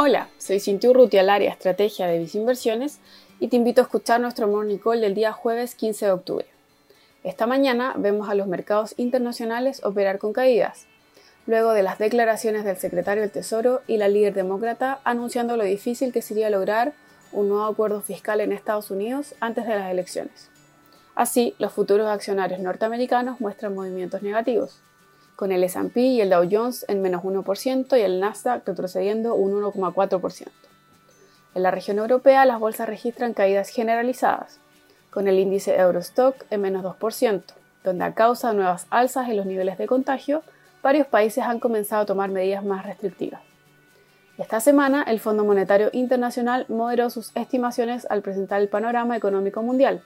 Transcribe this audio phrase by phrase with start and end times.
[0.00, 3.00] Hola, soy Cintia Urrutia, al área Estrategia de Visinversiones
[3.40, 6.46] y te invito a escuchar nuestro Morning Call del día jueves 15 de octubre.
[7.24, 10.86] Esta mañana vemos a los mercados internacionales operar con caídas,
[11.46, 16.12] luego de las declaraciones del secretario del Tesoro y la líder demócrata anunciando lo difícil
[16.12, 16.92] que sería lograr
[17.32, 20.48] un nuevo acuerdo fiscal en Estados Unidos antes de las elecciones.
[21.16, 24.80] Así, los futuros accionarios norteamericanos muestran movimientos negativos
[25.38, 29.52] con el S&P y el Dow Jones en menos 1% y el Nasdaq retrocediendo un
[29.62, 30.48] 1,4%.
[31.54, 34.58] En la región europea las bolsas registran caídas generalizadas,
[35.10, 37.42] con el índice Eurostock en menos 2%,
[37.84, 40.42] donde a causa de nuevas alzas en los niveles de contagio,
[40.82, 43.40] varios países han comenzado a tomar medidas más restrictivas.
[44.38, 50.02] Esta semana, el Fondo Monetario Internacional moderó sus estimaciones al presentar el panorama económico mundial,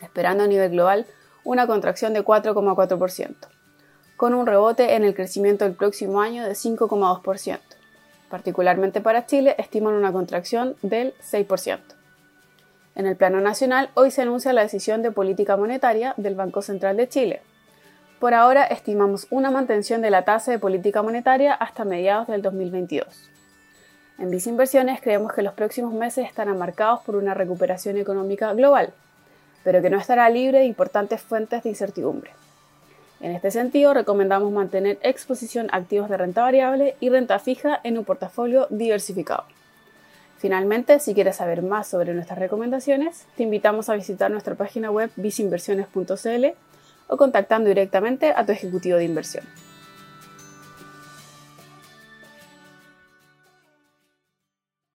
[0.00, 1.04] esperando a nivel global
[1.42, 3.55] una contracción de 4,4%
[4.16, 7.58] con un rebote en el crecimiento del próximo año de 5,2%.
[8.30, 11.78] Particularmente para Chile, estiman una contracción del 6%.
[12.96, 16.96] En el plano nacional, hoy se anuncia la decisión de política monetaria del Banco Central
[16.96, 17.42] de Chile.
[18.18, 23.30] Por ahora, estimamos una mantención de la tasa de política monetaria hasta mediados del 2022.
[24.18, 28.94] En Visinversiones creemos que los próximos meses estarán marcados por una recuperación económica global,
[29.62, 32.30] pero que no estará libre de importantes fuentes de incertidumbre.
[33.20, 37.96] En este sentido, recomendamos mantener exposición a activos de renta variable y renta fija en
[37.96, 39.44] un portafolio diversificado.
[40.38, 45.10] Finalmente, si quieres saber más sobre nuestras recomendaciones, te invitamos a visitar nuestra página web
[45.16, 46.46] visinversiones.cl
[47.08, 49.44] o contactando directamente a tu ejecutivo de inversión.